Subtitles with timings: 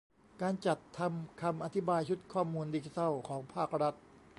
[0.41, 3.95] การจัดทำคำอธิบายชุดข้อมูลดิจิทัลของภาครัฐ